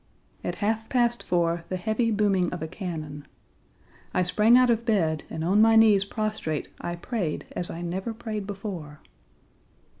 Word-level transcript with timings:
At 0.43 0.55
half 0.65 0.89
past 0.89 1.21
four 1.21 1.63
the 1.69 1.75
heavy 1.77 2.09
booming 2.09 2.51
of 2.51 2.63
a 2.63 2.67
cannon. 2.67 3.27
I 4.15 4.23
sprang 4.23 4.57
out 4.57 4.71
of 4.71 4.83
bed, 4.83 5.25
and 5.29 5.43
on 5.43 5.61
my 5.61 5.75
knees 5.75 6.05
prostrate 6.05 6.69
I 6.81 6.95
prayed 6.95 7.45
as 7.51 7.69
I 7.69 7.83
never 7.83 8.11
prayed 8.11 8.47
before. 8.47 8.99